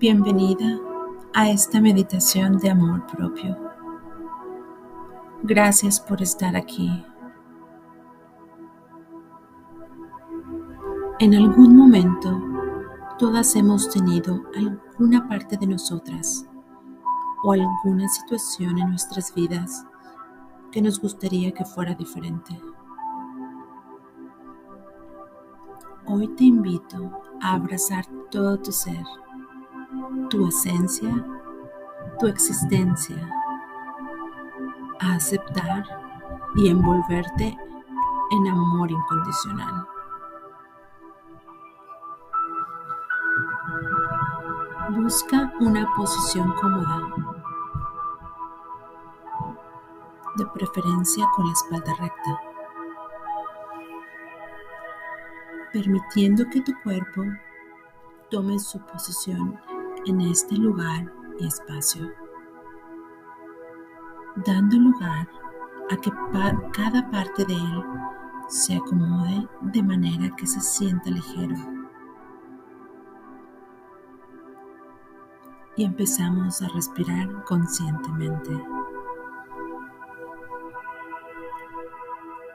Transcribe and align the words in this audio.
Bienvenida 0.00 0.78
a 1.34 1.50
esta 1.50 1.80
meditación 1.80 2.58
de 2.58 2.70
amor 2.70 3.04
propio. 3.08 3.58
Gracias 5.42 5.98
por 5.98 6.22
estar 6.22 6.54
aquí. 6.54 7.04
En 11.18 11.34
algún 11.34 11.76
momento, 11.76 12.40
todas 13.18 13.56
hemos 13.56 13.90
tenido 13.90 14.44
alguna 14.56 15.26
parte 15.26 15.56
de 15.56 15.66
nosotras 15.66 16.46
o 17.42 17.50
alguna 17.50 18.06
situación 18.06 18.78
en 18.78 18.90
nuestras 18.90 19.34
vidas 19.34 19.84
que 20.70 20.80
nos 20.80 21.00
gustaría 21.00 21.50
que 21.50 21.64
fuera 21.64 21.96
diferente. 21.96 22.56
Hoy 26.06 26.28
te 26.36 26.44
invito 26.44 27.20
a 27.42 27.54
abrazar 27.54 28.06
todo 28.30 28.60
tu 28.60 28.70
ser 28.70 29.04
tu 30.30 30.46
esencia, 30.46 31.24
tu 32.18 32.26
existencia, 32.26 33.16
a 35.00 35.14
aceptar 35.14 35.84
y 36.56 36.68
envolverte 36.68 37.56
en 38.30 38.48
amor 38.48 38.90
incondicional. 38.90 39.86
Busca 44.90 45.52
una 45.60 45.86
posición 45.96 46.52
cómoda, 46.60 47.02
de 50.36 50.46
preferencia 50.46 51.26
con 51.34 51.46
la 51.46 51.52
espalda 51.52 51.94
recta, 51.98 52.40
permitiendo 55.72 56.44
que 56.50 56.60
tu 56.62 56.72
cuerpo 56.82 57.22
tome 58.30 58.58
su 58.58 58.78
posición 58.80 59.58
en 60.08 60.22
este 60.22 60.56
lugar 60.56 61.12
y 61.38 61.46
espacio, 61.46 62.10
dando 64.36 64.78
lugar 64.78 65.28
a 65.90 65.96
que 65.96 66.10
cada 66.72 67.10
parte 67.10 67.44
de 67.44 67.52
él 67.52 67.84
se 68.48 68.76
acomode 68.76 69.46
de 69.60 69.82
manera 69.82 70.34
que 70.34 70.46
se 70.46 70.60
sienta 70.60 71.10
ligero. 71.10 71.56
Y 75.76 75.84
empezamos 75.84 76.62
a 76.62 76.68
respirar 76.68 77.44
conscientemente. 77.44 78.50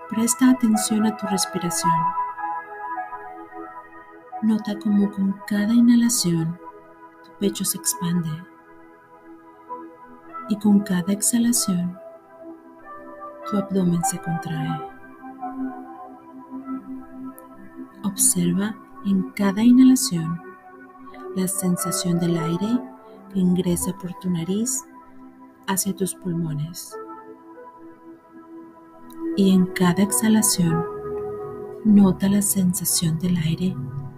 Presta 0.09 0.49
atención 0.49 1.05
a 1.05 1.15
tu 1.15 1.27
respiración. 1.27 1.93
Nota 4.41 4.77
cómo 4.79 5.09
con 5.11 5.39
cada 5.47 5.73
inhalación 5.73 6.62
pecho 7.39 7.65
se 7.65 7.77
expande 7.77 8.29
y 10.49 10.57
con 10.59 10.79
cada 10.81 11.11
exhalación 11.13 11.97
tu 13.49 13.57
abdomen 13.57 14.03
se 14.03 14.19
contrae. 14.19 14.81
Observa 18.03 18.75
en 19.05 19.31
cada 19.31 19.63
inhalación 19.63 20.41
la 21.35 21.47
sensación 21.47 22.19
del 22.19 22.37
aire 22.37 22.79
que 23.33 23.39
ingresa 23.39 23.93
por 23.97 24.13
tu 24.19 24.29
nariz 24.29 24.83
hacia 25.67 25.95
tus 25.95 26.13
pulmones. 26.15 26.95
Y 29.35 29.51
en 29.51 29.65
cada 29.67 30.03
exhalación 30.03 30.85
nota 31.83 32.29
la 32.29 32.41
sensación 32.41 33.17
del 33.19 33.37
aire 33.37 33.75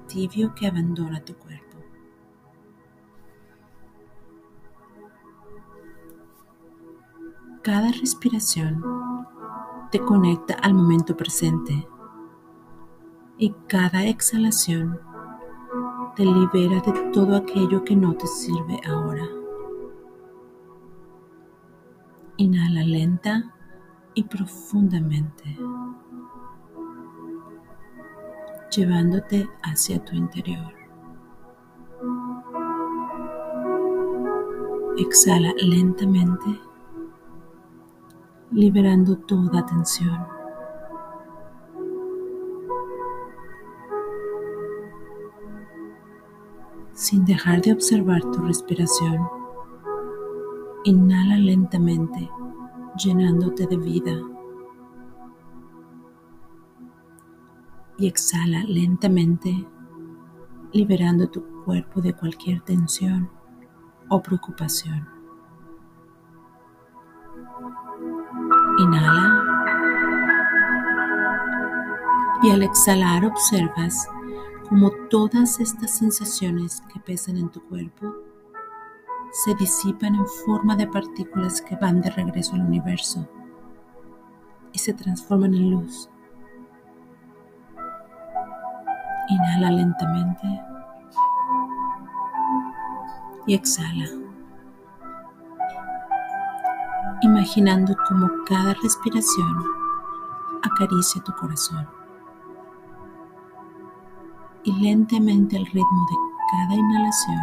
tibio 0.07 0.53
que 0.55 0.67
abandona 0.67 1.19
tu 1.21 1.33
cuerpo. 1.33 1.44
Cada 7.65 7.91
respiración 7.91 8.83
te 9.89 9.99
conecta 9.99 10.53
al 10.61 10.75
momento 10.75 11.17
presente 11.17 11.87
y 13.39 13.55
cada 13.67 14.05
exhalación 14.05 14.99
te 16.15 16.25
libera 16.25 16.79
de 16.81 17.09
todo 17.11 17.35
aquello 17.35 17.83
que 17.83 17.95
no 17.95 18.13
te 18.13 18.27
sirve 18.27 18.79
ahora. 18.87 19.27
Inhala 22.37 22.83
lenta 22.83 23.51
y 24.13 24.25
profundamente, 24.25 25.57
llevándote 28.69 29.49
hacia 29.63 30.05
tu 30.05 30.15
interior. 30.15 30.71
Exhala 34.99 35.51
lentamente 35.57 36.59
liberando 38.51 39.17
toda 39.17 39.65
tensión. 39.65 40.25
Sin 46.93 47.25
dejar 47.25 47.61
de 47.61 47.73
observar 47.73 48.21
tu 48.21 48.41
respiración, 48.41 49.27
inhala 50.85 51.37
lentamente, 51.37 52.29
llenándote 53.03 53.67
de 53.67 53.77
vida. 53.77 54.13
Y 57.97 58.07
exhala 58.07 58.63
lentamente, 58.63 59.67
liberando 60.71 61.27
tu 61.29 61.43
cuerpo 61.63 62.01
de 62.01 62.13
cualquier 62.13 62.61
tensión 62.61 63.29
o 64.09 64.21
preocupación. 64.21 65.14
Inhala. 68.77 69.43
Y 72.43 72.51
al 72.51 72.63
exhalar 72.63 73.25
observas 73.25 74.07
como 74.69 74.91
todas 75.09 75.59
estas 75.59 75.97
sensaciones 75.97 76.83
que 76.93 76.99
pesan 76.99 77.37
en 77.37 77.49
tu 77.49 77.63
cuerpo 77.67 78.13
se 79.31 79.55
disipan 79.55 80.15
en 80.15 80.27
forma 80.45 80.75
de 80.75 80.87
partículas 80.87 81.61
que 81.61 81.75
van 81.75 82.01
de 82.01 82.09
regreso 82.09 82.55
al 82.55 82.61
universo 82.61 83.27
y 84.71 84.79
se 84.79 84.93
transforman 84.93 85.53
en 85.53 85.71
luz. 85.71 86.09
Inhala 89.29 89.71
lentamente 89.71 90.61
y 93.47 93.55
exhala 93.55 94.24
imaginando 97.25 97.95
como 98.07 98.29
cada 98.45 98.73
respiración 98.75 99.65
acaricia 100.61 101.23
tu 101.23 101.33
corazón. 101.33 101.87
Y 104.63 104.71
lentamente 104.81 105.57
al 105.57 105.65
ritmo 105.65 106.07
de 106.09 106.15
cada 106.51 106.75
inhalación 106.75 107.41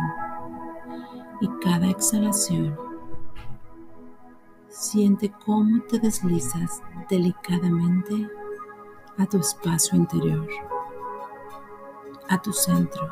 y 1.41 1.49
cada 1.61 1.87
exhalación, 1.89 2.77
siente 4.69 5.33
cómo 5.45 5.83
te 5.83 5.99
deslizas 5.99 6.83
delicadamente 7.09 8.29
a 9.19 9.27
tu 9.27 9.39
espacio 9.39 9.97
interior, 9.97 10.49
a 12.29 12.41
tu 12.41 12.53
centro, 12.53 13.09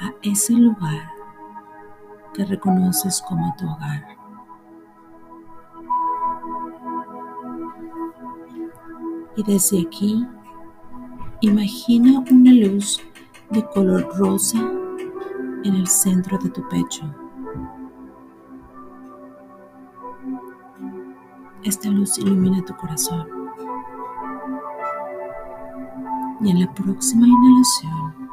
a 0.00 0.12
ese 0.22 0.52
lugar 0.52 1.10
que 2.34 2.44
reconoces 2.44 3.22
como 3.22 3.54
tu 3.56 3.64
hogar. 3.66 4.23
Y 9.36 9.42
desde 9.42 9.80
aquí 9.80 10.26
imagina 11.40 12.24
una 12.30 12.52
luz 12.52 13.00
de 13.50 13.64
color 13.66 14.08
rosa 14.16 14.58
en 15.64 15.74
el 15.74 15.86
centro 15.86 16.38
de 16.38 16.50
tu 16.50 16.66
pecho. 16.68 17.02
Esta 21.62 21.88
luz 21.88 22.18
ilumina 22.18 22.64
tu 22.64 22.76
corazón. 22.76 23.26
Y 26.40 26.50
en 26.50 26.60
la 26.60 26.74
próxima 26.74 27.26
inhalación, 27.26 28.28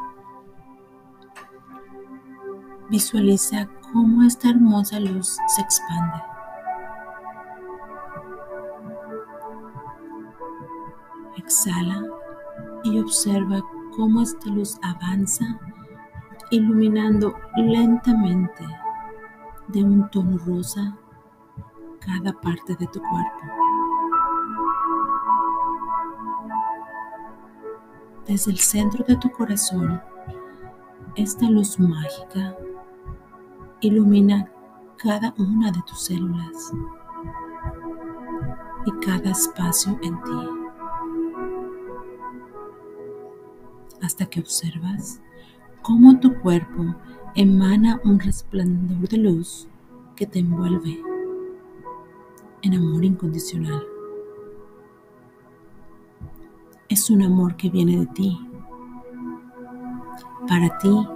visualiza 2.90 3.70
cómo 3.94 4.24
esta 4.24 4.50
hermosa 4.50 5.00
luz 5.00 5.38
se 5.48 5.62
expande. 5.62 6.31
Exhala 11.52 12.02
y 12.86 12.98
observa 12.98 13.60
cómo 13.94 14.22
esta 14.22 14.50
luz 14.50 14.80
avanza 14.82 15.60
iluminando 16.50 17.36
lentamente 17.58 18.66
de 19.68 19.84
un 19.84 20.10
tono 20.12 20.38
rosa 20.38 20.98
cada 22.00 22.32
parte 22.32 22.74
de 22.78 22.88
tu 22.88 23.02
cuerpo. 23.02 23.42
Desde 28.26 28.52
el 28.52 28.58
centro 28.58 29.04
de 29.06 29.18
tu 29.18 29.30
corazón, 29.30 30.02
esta 31.16 31.50
luz 31.50 31.78
mágica 31.78 32.56
ilumina 33.82 34.50
cada 34.96 35.34
una 35.38 35.70
de 35.70 35.82
tus 35.82 36.02
células 36.06 36.72
y 38.86 39.06
cada 39.06 39.32
espacio 39.32 40.00
en 40.02 40.24
ti, 40.24 40.61
hasta 44.02 44.26
que 44.26 44.40
observas 44.40 45.22
cómo 45.82 46.20
tu 46.20 46.40
cuerpo 46.42 46.96
emana 47.36 48.00
un 48.04 48.20
resplandor 48.20 49.08
de 49.08 49.18
luz 49.18 49.68
que 50.16 50.26
te 50.26 50.40
envuelve 50.40 51.02
en 52.62 52.76
amor 52.76 53.04
incondicional. 53.04 53.84
Es 56.90 57.10
un 57.10 57.24
amor 57.24 57.56
que 57.56 57.70
viene 57.70 57.98
de 58.00 58.06
ti, 58.08 58.40
para 60.48 60.78
ti 60.78 61.08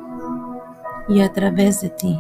y 1.10 1.22
a 1.22 1.31
través 1.34 1.81
de 1.81 1.90
ti. 1.90 2.18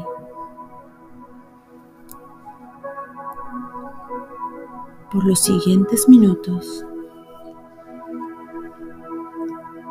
Por 5.11 5.25
los 5.25 5.39
siguientes 5.39 6.09
minutos, 6.09 6.85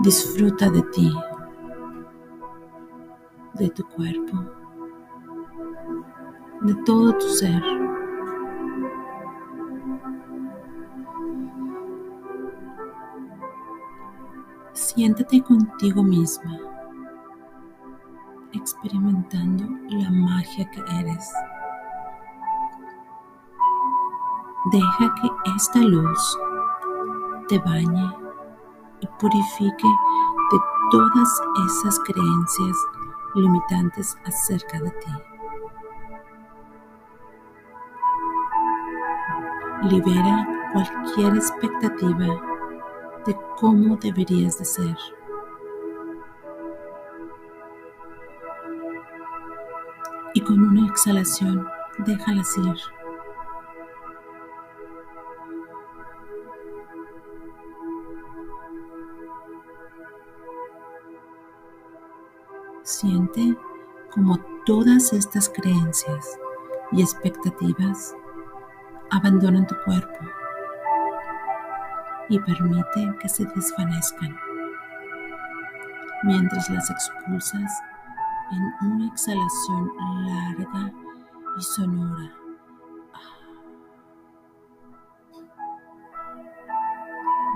disfruta 0.05 0.69
de 0.69 0.83
ti, 0.83 1.11
de 3.55 3.71
tu 3.71 3.83
cuerpo, 3.89 4.37
de 6.61 6.75
todo 6.85 7.15
tu 7.15 7.27
ser. 7.31 7.63
Siéntate 14.75 15.43
contigo 15.43 16.03
misma, 16.03 16.59
experimentando 18.53 19.65
la 19.89 20.11
magia 20.11 20.71
que 20.71 20.81
eres. 21.01 21.33
Deja 24.71 25.15
que 25.15 25.51
esta 25.57 25.79
luz 25.79 26.39
te 27.49 27.59
bañe 27.59 28.24
purifique 29.19 29.89
de 30.51 30.59
todas 30.91 31.43
esas 31.67 31.99
creencias 32.01 32.77
limitantes 33.35 34.17
acerca 34.25 34.79
de 34.81 34.91
ti. 34.91 35.13
Libera 39.83 40.47
cualquier 40.73 41.37
expectativa 41.37 42.27
de 43.27 43.37
cómo 43.57 43.97
deberías 43.97 44.59
de 44.59 44.65
ser. 44.65 44.97
Y 50.35 50.41
con 50.41 50.61
una 50.61 50.89
exhalación, 50.89 51.67
déjalas 51.99 52.57
ir. 52.59 52.94
Siente 63.05 63.55
como 64.15 64.39
todas 64.65 65.13
estas 65.13 65.51
creencias 65.51 66.39
y 66.91 67.03
expectativas 67.03 68.17
abandonan 69.11 69.67
tu 69.67 69.75
cuerpo 69.85 70.25
y 72.31 72.39
permite 72.39 73.15
que 73.21 73.29
se 73.29 73.45
desvanezcan 73.45 74.35
mientras 76.23 76.71
las 76.71 76.89
expulsas 76.89 77.71
en 78.53 78.91
una 78.91 79.09
exhalación 79.09 79.93
larga 80.25 80.91
y 81.59 81.63
sonora. 81.63 82.33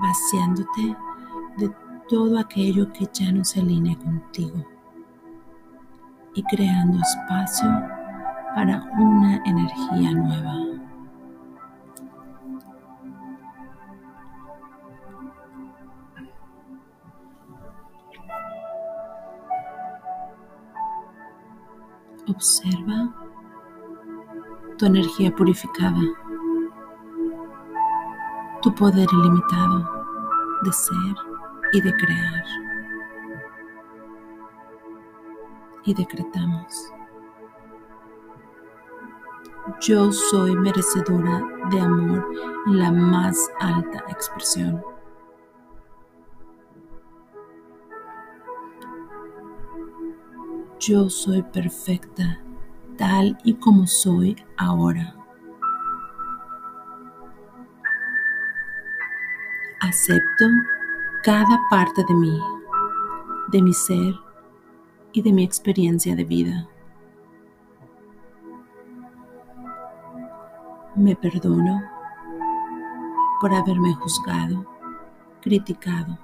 vaciándote 0.01 0.97
de 1.57 1.71
todo 2.09 2.39
aquello 2.39 2.93
que 2.93 3.09
ya 3.13 3.33
no 3.33 3.45
se 3.45 3.61
alinea 3.61 3.97
contigo 3.99 4.78
y 6.39 6.43
creando 6.45 7.01
espacio 7.01 7.69
para 8.55 8.81
una 8.97 9.43
energía 9.45 10.13
nueva. 10.13 10.55
Observa 22.29 23.13
tu 24.79 24.87
energía 24.87 25.35
purificada, 25.35 26.01
tu 28.63 28.73
poder 28.77 29.09
ilimitado 29.13 29.79
de 30.63 30.73
ser 30.73 31.15
y 31.73 31.81
de 31.81 31.93
crear. 31.97 32.58
Y 35.89 35.95
decretamos. 35.95 36.93
Yo 39.81 40.13
soy 40.13 40.55
merecedora 40.55 41.43
de 41.71 41.81
amor 41.81 42.29
en 42.67 42.79
la 42.79 42.93
más 42.93 43.51
alta 43.59 44.05
expresión. 44.11 44.83
Yo 50.79 51.09
soy 51.09 51.43
perfecta 51.43 52.39
tal 52.99 53.39
y 53.43 53.55
como 53.55 53.87
soy 53.87 54.37
ahora. 54.59 55.17
Acepto 59.81 60.45
cada 61.25 61.59
parte 61.71 62.05
de 62.07 62.15
mí, 62.15 62.39
de 63.53 63.63
mi 63.63 63.73
ser 63.73 64.28
y 65.19 65.23
de 65.23 65.33
mi 65.33 65.43
experiencia 65.43 66.15
de 66.15 66.23
vida. 66.23 66.69
Me 70.95 71.17
perdono 71.17 71.83
por 73.41 73.53
haberme 73.53 73.95
juzgado, 73.95 74.65
criticado 75.41 76.17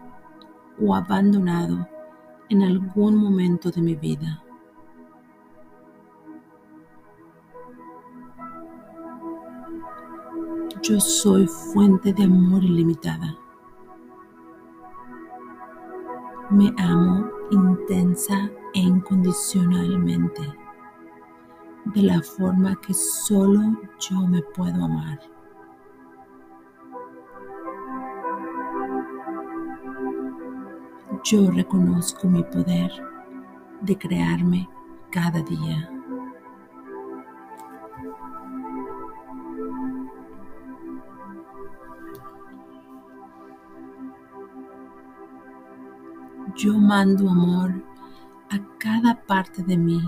o 0.80 0.94
abandonado 0.94 1.88
en 2.48 2.62
algún 2.62 3.16
momento 3.16 3.72
de 3.72 3.82
mi 3.82 3.96
vida. 3.96 4.40
Yo 10.82 11.00
soy 11.00 11.48
fuente 11.48 12.12
de 12.12 12.22
amor 12.22 12.62
ilimitada. 12.62 13.36
Me 16.50 16.72
amo 16.78 17.28
intensa 17.50 18.50
incondicionalmente, 18.74 20.42
de 21.86 22.02
la 22.02 22.20
forma 22.22 22.74
que 22.80 22.92
solo 22.92 23.60
yo 23.98 24.20
me 24.26 24.42
puedo 24.42 24.84
amar. 24.84 25.20
Yo 31.24 31.50
reconozco 31.50 32.28
mi 32.28 32.42
poder 32.42 32.90
de 33.80 33.96
crearme 33.96 34.68
cada 35.10 35.40
día. 35.42 35.90
Yo 46.56 46.74
mando 46.74 47.28
amor 47.28 47.93
cada 48.84 49.14
parte 49.14 49.62
de 49.62 49.78
mí 49.78 50.02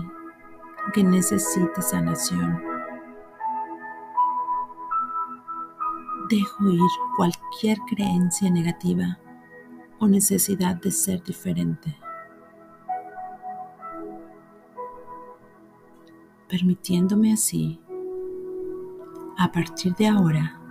que 0.93 1.03
necesite 1.03 1.81
sanación. 1.81 2.61
Dejo 6.29 6.69
ir 6.69 6.91
cualquier 7.15 7.79
creencia 7.89 8.51
negativa 8.51 9.17
o 9.97 10.07
necesidad 10.07 10.75
de 10.75 10.91
ser 10.91 11.23
diferente, 11.23 11.97
permitiéndome 16.47 17.33
así, 17.33 17.81
a 19.39 19.51
partir 19.51 19.95
de 19.95 20.07
ahora, 20.07 20.61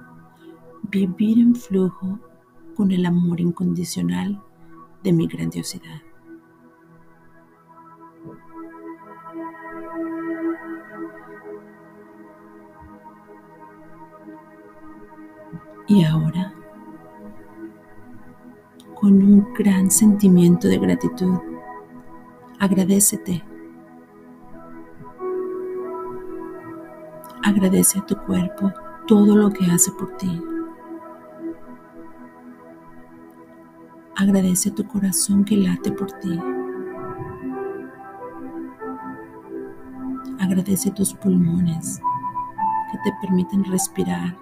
vivir 0.85 1.41
en 1.41 1.57
flujo 1.57 2.21
con 2.77 2.93
el 2.93 3.05
amor 3.05 3.41
incondicional 3.41 4.41
de 5.03 5.13
mi 5.13 5.27
grandiosidad. 5.27 6.06
Y 15.88 16.05
ahora, 16.05 16.52
con 18.95 19.12
un 19.23 19.52
gran 19.55 19.90
sentimiento 19.90 20.69
de 20.69 20.78
gratitud, 20.78 21.38
agradecete 22.59 23.45
Agradece 27.47 28.00
a 28.00 28.05
tu 28.05 28.16
cuerpo 28.16 28.73
todo 29.07 29.37
lo 29.37 29.50
que 29.50 29.64
hace 29.66 29.93
por 29.93 30.16
ti. 30.16 30.43
Agradece 34.16 34.71
a 34.71 34.75
tu 34.75 34.85
corazón 34.85 35.45
que 35.45 35.57
late 35.57 35.93
por 35.93 36.11
ti. 36.11 36.40
Agradece 40.40 40.90
a 40.90 40.95
tus 40.95 41.14
pulmones 41.14 42.00
que 42.90 42.99
te 43.05 43.16
permiten 43.23 43.62
respirar 43.64 44.37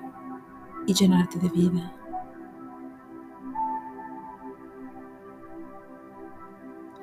y 0.86 0.94
llenarte 0.94 1.38
de 1.38 1.48
vida. 1.48 1.92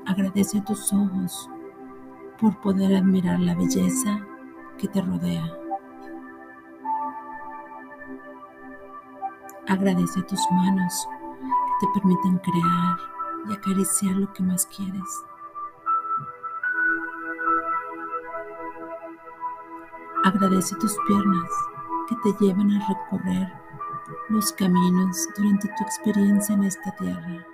Agradece 0.05 0.59
a 0.59 0.63
tus 0.63 0.91
ojos 0.93 1.49
por 2.39 2.59
poder 2.61 2.95
admirar 2.95 3.39
la 3.39 3.55
belleza 3.55 4.19
que 4.77 4.87
te 4.87 5.01
rodea. 5.01 5.45
Agradece 9.67 10.19
a 10.19 10.27
tus 10.27 10.41
manos 10.51 11.07
que 11.79 11.87
te 11.87 11.99
permiten 11.99 12.37
crear 12.39 12.97
y 13.47 13.53
acariciar 13.53 14.15
lo 14.15 14.33
que 14.33 14.43
más 14.43 14.65
quieres. 14.65 15.23
Agradece 20.23 20.75
tus 20.75 20.95
piernas 21.07 21.49
que 22.09 22.15
te 22.17 22.43
llevan 22.43 22.71
a 22.71 22.87
recorrer 22.87 23.60
los 24.31 24.53
caminos 24.53 25.27
durante 25.35 25.67
tu 25.67 25.83
experiencia 25.83 26.55
en 26.55 26.63
esta 26.63 26.91
tierra. 26.95 27.45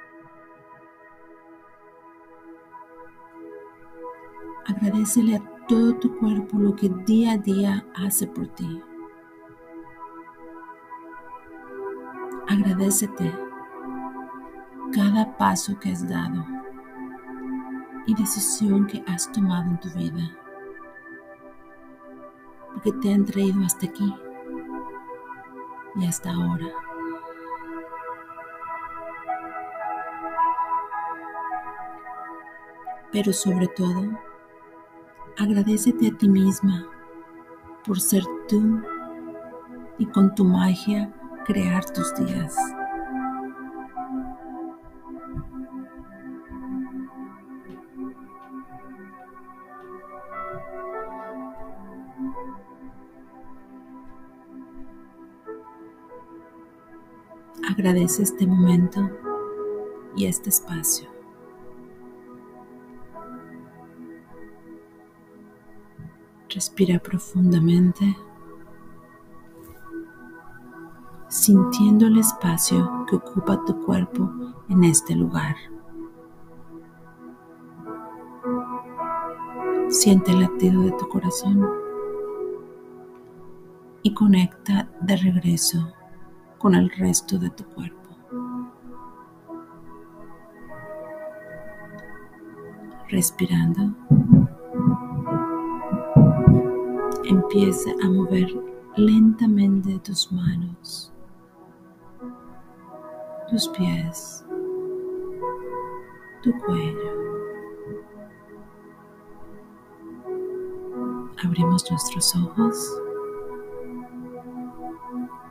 Agradecele 4.68 5.38
a 5.38 5.66
todo 5.68 5.96
tu 5.96 6.18
cuerpo 6.20 6.58
lo 6.58 6.76
que 6.76 6.90
día 6.90 7.34
a 7.34 7.38
día 7.38 7.86
hace 7.96 8.28
por 8.28 8.48
ti. 8.50 8.82
Agradecete 12.48 13.34
cada 14.94 15.38
paso 15.38 15.78
que 15.80 15.92
has 15.92 16.08
dado 16.08 16.46
y 18.06 18.14
decisión 18.16 18.88
que 18.88 19.04
has 19.08 19.32
tomado 19.32 19.70
en 19.70 19.80
tu 19.80 19.90
vida, 19.90 20.32
porque 22.74 22.94
te 22.94 23.14
han 23.14 23.26
traído 23.26 23.62
hasta 23.66 23.88
aquí 23.88 24.14
y 25.98 26.06
hasta 26.06 26.32
ahora. 26.32 26.68
Pero 33.12 33.34
sobre 33.34 33.68
todo, 33.68 34.04
Agradecete 35.40 36.08
a 36.08 36.18
ti 36.18 36.28
misma 36.28 36.88
por 37.86 38.02
ser 38.02 38.24
tú 38.50 38.82
y 40.00 40.08
con 40.08 40.34
tu 40.34 40.44
magia 40.44 41.14
crear 41.46 41.86
tus 41.86 42.12
días. 42.16 42.56
Agradece 57.70 58.24
este 58.24 58.48
momento 58.48 59.10
y 60.16 60.26
este 60.26 60.50
espacio. 60.50 61.10
Respira 66.50 66.98
profundamente, 66.98 68.16
sintiendo 71.28 72.08
el 72.08 72.20
espacio 72.20 73.06
que 73.10 73.18
ocupa 73.18 73.62
tu 73.66 73.84
cuerpo 73.84 74.32
en 74.70 74.86
este 74.86 75.14
lugar. 75.14 75.58
Siente 79.90 80.32
el 80.32 80.40
latido 80.40 80.84
de 80.84 80.92
tu 80.94 81.10
corazón 81.10 81.70
y 84.04 84.14
conecta 84.14 84.90
de 85.02 85.18
regreso 85.18 85.97
con 86.58 86.76
el 86.76 86.90
resto 86.92 87.38
de 87.38 87.50
tu 87.50 87.64
cuerpo. 87.66 87.98
Respirando. 93.10 93.94
Empieza 97.26 97.92
a 98.04 98.10
mover 98.10 98.48
lentamente 98.96 100.00
tus 100.00 100.32
manos, 100.32 101.14
tus 103.50 103.68
pies, 103.70 104.46
tu 106.42 106.52
cuello. 106.66 107.28
Abrimos 111.44 111.90
nuestros 111.92 112.36
ojos 112.36 113.02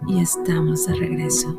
y 0.09 0.21
estamos 0.21 0.87
de 0.87 0.95
regreso. 0.95 1.59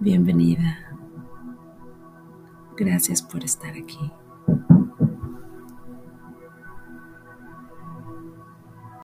Bienvenida. 0.00 0.96
Gracias 2.76 3.22
por 3.22 3.44
estar 3.44 3.70
aquí. 3.70 4.10